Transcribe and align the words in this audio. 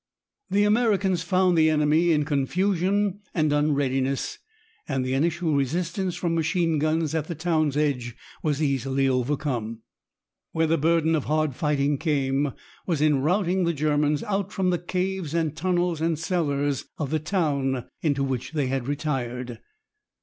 The 0.49 0.63
Americans 0.63 1.21
found 1.21 1.55
the 1.55 1.69
enemy 1.69 2.11
in 2.11 2.25
confusion 2.25 3.19
and 3.35 3.53
unreadiness, 3.53 4.39
and 4.87 5.05
the 5.05 5.13
initial 5.13 5.53
resistance 5.53 6.15
from 6.15 6.33
machine 6.33 6.79
guns 6.79 7.13
at 7.13 7.27
the 7.27 7.35
town's 7.35 7.77
edge 7.77 8.15
was 8.41 8.63
easily 8.63 9.07
overcome. 9.07 9.83
Where 10.53 10.65
the 10.65 10.79
burden 10.79 11.13
of 11.15 11.25
hard 11.25 11.53
fighting 11.55 11.99
came 11.99 12.53
was 12.87 12.99
in 12.99 13.21
routing 13.21 13.65
the 13.65 13.73
Germans 13.75 14.23
out 14.23 14.51
from 14.51 14.71
the 14.71 14.79
caves 14.79 15.35
and 15.35 15.55
tunnels 15.55 16.01
and 16.01 16.17
cellars 16.17 16.85
of 16.97 17.11
the 17.11 17.19
town 17.19 17.85
into 18.01 18.23
which 18.23 18.53
they 18.53 18.65
had 18.69 18.87
retired. 18.87 19.59